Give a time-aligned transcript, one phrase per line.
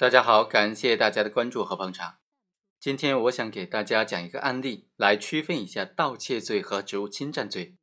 [0.00, 2.20] 大家好，感谢大家的关注和捧场。
[2.78, 7.76] 今天我想给大家讲一个案例，来区分一下盗窃罪和职务侵占罪。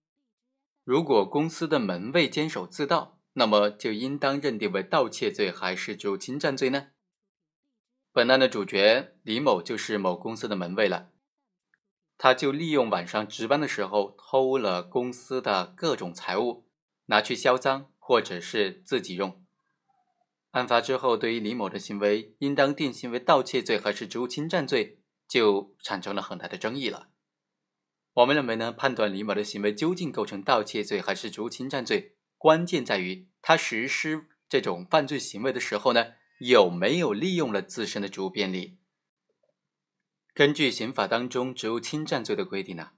[0.83, 6.87] 如果公司的门卫监守自盗，那么就应当认定为盗窃罪还是职务侵占罪呢？
[8.11, 11.11] 本案的主角李某就是某公司的门卫了，
[12.17, 16.65] 他就利用晚上值班的时候偷了公司的各种财物，
[17.05, 19.45] 拿去销赃或者是自己用。
[20.57, 27.09] 案发之后，对于李某的行为应当定性为盗窃罪还是职务侵占罪，就产生了很大的争议了。
[28.13, 38.79] 我们认为呢，判断李某的行为究竟构成盗窃罪还是职务侵占罪，关键在于他实施这种犯罪行为的时候呢，有没有利用了自身的职务便利。
[40.33, 42.93] 根据刑法当中职务侵占罪的规定呢，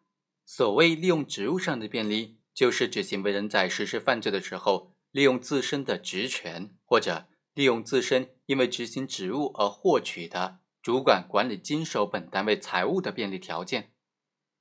[0.46, 7.28] 所谓利用职务上的便利，就是指行为人在实施犯罪的时候，利用自身的职权或者。
[7.60, 13.92] 利用自身因为执行职务而获取的主管管理经手本单位财物的便利条件。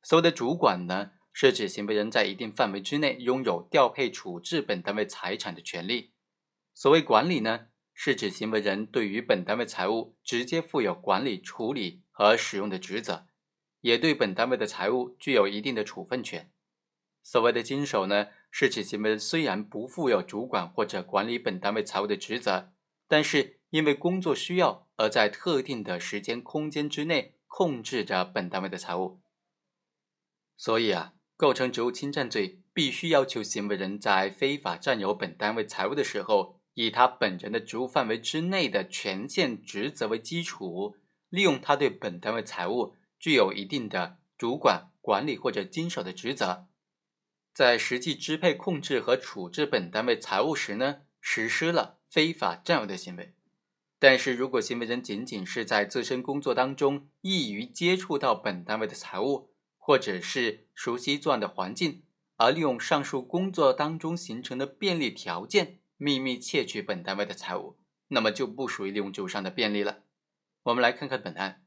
[0.03, 6.11] 所谓的主管呢，是指行为人在一定范围之内拥有调配处置本单位财产的权利。
[6.75, 13.29] 所谓管理呢，是指行为人对于本单位财物直接负有管理、处理和使用的职责，
[13.81, 16.51] 也对本单位的财物具有一定的处分权。
[17.23, 22.73] 所谓的经手呢，是指行为人虽然不负有主管或者管理本单位财物的职责。
[23.09, 29.19] 但是因为工作需要而在特定的时间空间之内控制着本单位的财物，
[30.57, 40.97] 所以啊，构成职务侵占罪，必须要求行为人在非法占有本单位财物的时候，以他本人的职务范围之内的权限职责为基础，
[41.29, 46.67] 利用他对本单位财物具有一定的主管管理或者经手的职责，
[47.53, 51.98] 在实际支配、控制和处置本单位财物时呢，实施了。
[52.11, 53.35] 非法占有的行为，
[53.99, 62.03] 但是如果行为人仅仅是在自身工作当中易于接触到本单位的财物，或者是熟悉作案的环境，
[62.37, 67.77] 而利用上述工作当中形成的便利条件秘密窃取本单位的财物，
[68.09, 69.99] 那么就不属于利用职务上的便利了。
[70.63, 71.63] 我们来看看本案，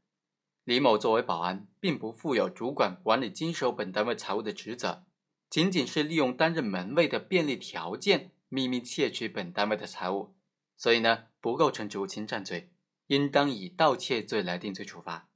[0.64, 5.04] 李某作为保安，并不负有主管管理经手本单位财物的职责，
[5.52, 8.32] 仅仅是利用担任门卫的便利条件。
[8.54, 10.36] 秘密窃取本单位的财物，
[10.82, 12.72] 所以呢不构成职务侵占罪，
[13.06, 15.30] 应当以盗窃罪来定罪处罚。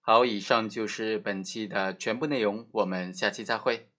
[0.00, 3.92] 好，以上就是本期的全部内容，我们下期再会。